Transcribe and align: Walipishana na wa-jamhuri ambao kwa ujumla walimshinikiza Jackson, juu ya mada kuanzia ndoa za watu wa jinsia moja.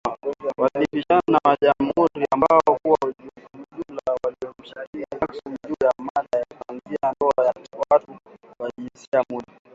Walipishana 0.57 1.21
na 1.31 1.39
wa-jamhuri 1.45 2.25
ambao 2.33 2.59
kwa 2.85 2.97
ujumla 3.09 4.01
walimshinikiza 4.23 5.17
Jackson, 5.21 5.55
juu 5.67 5.75
ya 5.85 5.91
mada 5.97 6.45
kuanzia 6.59 7.13
ndoa 7.17 7.43
za 7.45 7.53
watu 7.91 8.11
wa 8.59 8.69
jinsia 8.77 9.23
moja. 9.29 9.59